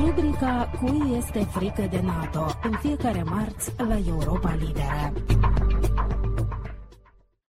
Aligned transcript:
Rubrica 0.00 0.70
Cui 0.80 1.16
este 1.16 1.38
frică 1.38 1.88
de 1.90 2.00
NATO 2.04 2.46
în 2.62 2.72
fiecare 2.80 3.22
marți 3.22 3.72
la 3.76 3.98
Europa 4.06 4.54
Liberă. 4.54 5.12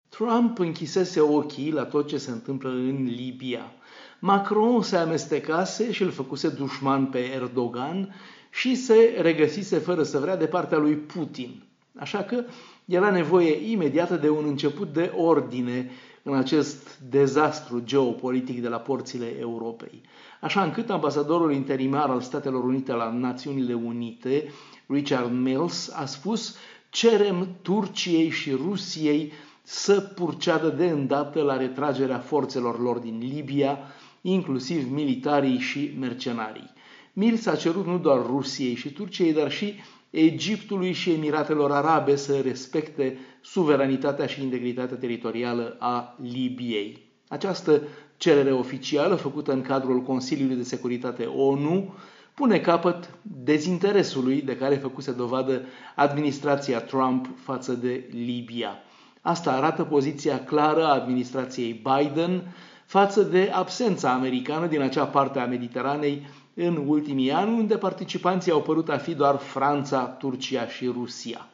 Trump 0.09 0.59
închisese 0.59 1.21
ochii 1.21 1.72
la 1.72 1.85
tot 1.85 2.09
ce 2.09 2.19
se 2.19 2.30
întâmplă 2.30 2.69
în 2.71 3.04
Libia. 3.04 3.72
Macron 4.19 4.82
se 4.82 4.96
amestecase 4.96 5.93
și 5.93 6.03
îl 6.03 6.11
făcuse 6.11 6.48
dușman 6.48 7.07
pe 7.07 7.19
Erdogan 7.19 8.14
și 8.50 8.75
se 8.75 9.18
regăsise 9.20 9.79
fără 9.79 10.02
să 10.02 10.18
vrea 10.18 10.36
de 10.36 10.46
partea 10.46 10.79
lui 10.79 10.95
Putin. 10.95 11.68
Așa 11.96 12.23
că 12.23 12.45
era 12.84 13.11
nevoie 13.11 13.71
imediată 13.71 14.16
de 14.16 14.29
un 14.29 14.45
început 14.46 14.93
de 14.93 15.12
ordine 15.16 15.91
în 16.22 16.34
acest 16.34 16.98
dezastru 17.11 17.80
geopolitic 17.84 18.62
de 18.62 18.68
la 18.68 18.79
porțile 18.79 19.36
Europei. 19.41 20.03
Așa 20.40 20.62
încât 20.62 20.90
ambasadorul 20.90 21.53
interimar 21.53 22.11
al 22.11 22.21
Statelor 22.21 22.64
Unite 22.64 22.93
la 22.93 23.11
Națiunile 23.13 23.75
Unite, 23.75 24.53
Richard 24.86 25.32
Mills, 25.32 25.93
a 25.94 26.04
spus 26.04 26.57
cerem 26.90 27.49
Turciei 27.63 28.29
și 28.29 28.50
Rusiei 28.50 29.32
să 29.63 30.00
purceadă 30.00 30.68
de 30.68 30.86
îndată 30.86 31.43
la 31.43 31.57
retragerea 31.57 32.19
forțelor 32.19 32.80
lor 32.80 32.98
din 32.98 33.19
Libia, 33.19 33.78
inclusiv 34.20 34.92
militarii 34.92 35.58
și 35.58 35.97
mercenarii. 35.98 36.70
Mills 37.19 37.47
a 37.47 37.56
cerut 37.56 37.86
nu 37.86 37.98
doar 37.98 38.27
Rusiei 38.27 38.75
și 38.75 38.92
Turciei, 38.92 39.33
dar 39.33 39.50
și 39.50 39.75
Egiptului 40.11 40.92
și 40.92 41.11
Emiratelor 41.11 41.72
Arabe 41.72 42.17
să 42.17 42.41
respecte 42.41 43.19
suveranitatea 43.42 44.27
și 44.27 44.42
integritatea 44.42 44.97
teritorială 44.97 45.77
a 45.78 46.17
Libiei. 46.33 47.11
Această 47.28 47.83
cerere 48.17 48.53
oficială, 48.53 49.14
făcută 49.14 49.53
în 49.53 49.62
cadrul 49.62 50.03
Consiliului 50.03 50.56
de 50.56 50.62
Securitate 50.62 51.25
ONU, 51.25 51.94
pune 52.34 52.58
capăt 52.58 53.11
dezinteresului 53.22 54.42
de 54.42 54.56
care 54.56 54.74
făcuse 54.74 55.12
dovadă 55.12 55.62
administrația 55.94 56.80
Trump 56.80 57.28
față 57.42 57.72
de 57.72 58.08
Libia. 58.11 58.77
Asta 59.20 59.52
arată 59.52 59.84
poziția 59.84 60.44
clară 60.44 60.84
a 60.84 60.94
administrației 60.94 61.83
Biden 61.83 62.55
față 62.86 63.22
de 63.22 63.50
absența 63.52 64.12
americană 64.12 64.66
din 64.66 64.80
acea 64.80 65.05
parte 65.05 65.39
a 65.39 65.46
Mediteranei 65.46 66.27
în 66.67 66.84
ultimii 66.87 67.33
ani, 67.33 67.59
unde 67.59 67.77
participanții 67.77 68.53
au 68.53 68.62
părut 68.62 68.89
a 68.89 68.97
fi 68.97 69.14
doar 69.14 69.37
Franța, 69.37 70.03
Turcia 70.05 70.67
și 70.67 70.87
Rusia. 70.87 71.48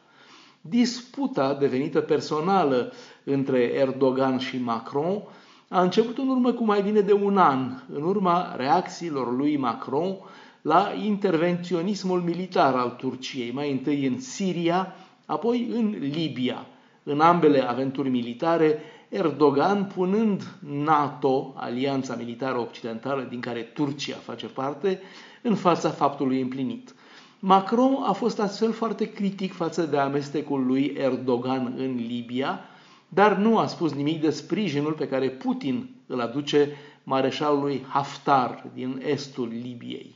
Disputa 0.61 1.53
devenită 1.53 2.01
personală 2.01 2.91
între 3.23 3.59
Erdogan 3.59 4.37
și 4.37 4.57
Macron 4.57 5.21
a 5.69 5.81
început 5.81 6.17
în 6.17 6.27
urmă 6.27 6.51
cu 6.51 6.63
mai 6.63 6.81
bine 6.81 6.99
de 6.99 7.13
un 7.13 7.37
an, 7.37 7.71
în 7.93 8.03
urma 8.03 8.55
reacțiilor 8.55 9.35
lui 9.35 9.57
Macron 9.57 10.15
la 10.61 10.91
intervenționismul 11.03 12.21
militar 12.21 12.75
al 12.75 12.89
Turciei, 12.89 13.51
mai 13.51 13.71
întâi 13.71 14.05
în 14.05 14.19
Siria, 14.19 14.95
apoi 15.25 15.67
în 15.71 15.95
Libia. 15.99 16.65
În 17.03 17.19
ambele 17.19 17.69
aventuri 17.69 18.09
militare, 18.09 18.79
Erdogan 19.09 19.85
punând 19.85 20.57
NATO, 20.59 21.53
alianța 21.55 22.15
militară 22.15 22.59
occidentală 22.59 23.27
din 23.29 23.39
care 23.39 23.61
Turcia 23.61 24.15
face 24.15 24.45
parte, 24.45 25.01
în 25.41 25.55
fața 25.55 25.89
faptului 25.89 26.41
împlinit. 26.41 26.93
Macron 27.39 27.97
a 28.03 28.11
fost 28.11 28.39
astfel 28.39 28.71
foarte 28.71 29.11
critic 29.11 29.53
față 29.53 29.85
de 29.85 29.97
amestecul 29.97 30.65
lui 30.65 30.95
Erdogan 30.97 31.73
în 31.77 31.95
Libia, 31.95 32.59
dar 33.07 33.37
nu 33.37 33.57
a 33.57 33.65
spus 33.65 33.93
nimic 33.93 34.21
de 34.21 34.29
sprijinul 34.29 34.93
pe 34.93 35.07
care 35.07 35.29
Putin 35.29 35.89
îl 36.07 36.21
aduce 36.21 36.71
mareșalului 37.03 37.85
Haftar 37.87 38.65
din 38.73 39.01
estul 39.05 39.47
Libiei. 39.47 40.15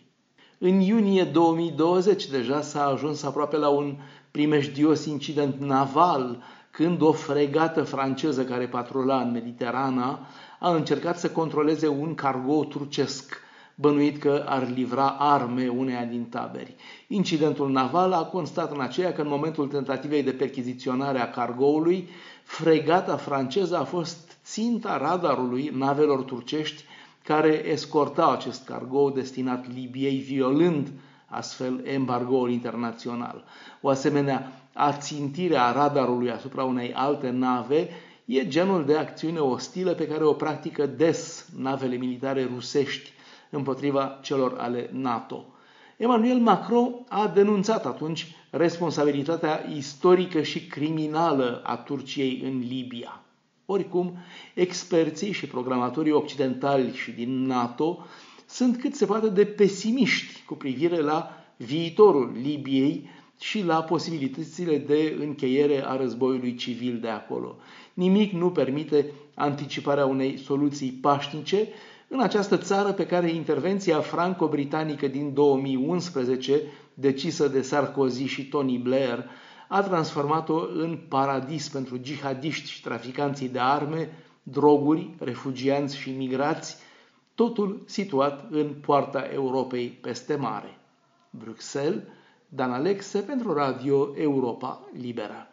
În 0.57 0.79
iunie 0.79 1.23
2020 1.23 2.27
deja 2.27 2.61
s-a 2.61 2.85
ajuns 2.85 3.23
aproape 3.23 3.57
la 3.57 3.69
un 3.69 3.95
primejdios 4.31 5.05
incident 5.05 5.59
naval 5.59 6.43
când 6.71 7.01
o 7.01 7.11
fregată 7.11 7.83
franceză 7.83 8.43
care 8.43 8.67
patrula 8.67 9.21
în 9.21 9.31
Mediterana 9.31 10.19
a 10.59 10.73
încercat 10.73 11.19
să 11.19 11.29
controleze 11.29 11.87
un 11.87 12.15
cargo 12.15 12.63
turcesc, 12.63 13.41
bănuit 13.75 14.17
că 14.17 14.43
ar 14.47 14.69
livra 14.69 15.07
arme 15.07 15.67
uneia 15.67 16.03
din 16.03 16.23
taberi. 16.23 16.75
Incidentul 17.07 17.71
naval 17.71 18.13
a 18.13 18.23
constat 18.23 18.71
în 18.71 18.81
aceea 18.81 19.13
că 19.13 19.21
în 19.21 19.27
momentul 19.27 19.67
tentativei 19.67 20.23
de 20.23 20.31
perchiziționare 20.31 21.19
a 21.19 21.29
cargoului, 21.29 22.09
fregata 22.43 23.17
franceză 23.17 23.77
a 23.77 23.83
fost 23.83 24.37
ținta 24.43 24.97
radarului 24.97 25.71
navelor 25.73 26.21
turcești 26.21 26.83
care 27.23 27.67
escortau 27.67 28.31
acest 28.31 28.65
cargo 28.65 29.09
destinat 29.09 29.73
Libiei, 29.73 30.17
violând 30.17 30.91
astfel 31.29 31.81
embargoul 31.85 32.51
internațional. 32.51 33.43
O 33.81 33.89
asemenea 33.89 34.51
ațintire 34.73 35.55
a 35.57 35.71
radarului 35.71 36.31
asupra 36.31 36.63
unei 36.63 36.93
alte 36.93 37.29
nave 37.29 37.89
e 38.25 38.47
genul 38.47 38.85
de 38.85 38.97
acțiune 38.97 39.39
ostilă 39.39 39.91
pe 39.93 40.07
care 40.07 40.23
o 40.23 40.33
practică 40.33 40.85
des 40.85 41.49
navele 41.57 41.95
militare 41.95 42.49
rusești 42.53 43.11
împotriva 43.49 44.19
celor 44.21 44.57
ale 44.57 44.89
NATO. 44.91 45.45
Emmanuel 45.97 46.37
Macron 46.37 46.95
a 47.07 47.27
denunțat 47.27 47.85
atunci 47.85 48.35
responsabilitatea 48.49 49.65
istorică 49.75 50.41
și 50.41 50.67
criminală 50.67 51.61
a 51.63 51.75
Turciei 51.75 52.41
în 52.43 52.59
Libia. 52.59 53.21
Oricum, 53.65 54.17
experții 54.53 55.31
și 55.31 55.47
programatorii 55.47 56.11
occidentali 56.11 56.93
și 56.93 57.11
din 57.11 57.45
NATO 57.45 58.05
sunt 58.49 58.79
cât 58.79 58.95
se 58.95 59.05
poate 59.05 59.29
de 59.29 59.45
pesimiști 59.45 60.43
cu 60.45 60.53
privire 60.53 61.01
la 61.01 61.29
viitorul 61.57 62.31
Libiei 62.41 63.09
și 63.39 63.63
la 63.63 63.83
posibilitățile 63.83 64.77
de 64.77 65.17
încheiere 65.19 65.85
a 65.85 65.95
războiului 65.95 66.55
civil 66.55 66.99
de 66.99 67.07
acolo. 67.07 67.55
Nimic 67.93 68.31
nu 68.31 68.51
permite 68.51 69.11
anticiparea 69.33 70.05
unei 70.05 70.37
soluții 70.37 70.91
pașnice 70.91 71.67
în 72.07 72.19
această 72.19 72.57
țară 72.57 72.91
pe 72.91 73.05
care 73.05 73.29
intervenția 73.31 73.99
franco-britanică 73.99 75.07
din 75.07 75.33
2011, 75.33 76.61
decisă 76.93 77.47
de 77.47 77.61
Sarkozy 77.61 78.23
și 78.23 78.47
Tony 78.47 78.77
Blair, 78.77 79.25
a 79.67 79.81
transformat-o 79.81 80.59
în 80.73 80.99
paradis 81.07 81.67
pentru 81.67 81.99
jihadiști 82.03 82.69
și 82.69 82.81
traficanții 82.81 83.49
de 83.49 83.59
arme, 83.59 84.09
droguri, 84.43 85.09
refugianți 85.19 85.97
și 85.97 86.09
migrați, 86.09 86.77
totul 87.39 87.81
situat 87.85 88.45
în 88.51 88.73
poarta 88.73 89.19
Europei 89.19 89.89
peste 89.89 90.35
mare. 90.35 90.77
Bruxelles, 91.29 92.03
Dan 92.49 92.71
Alexe 92.71 93.19
pentru 93.21 93.53
Radio 93.53 94.13
Europa 94.17 94.81
Libera. 94.93 95.48